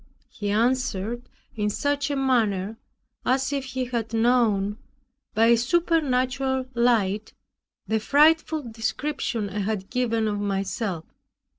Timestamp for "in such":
1.53-2.09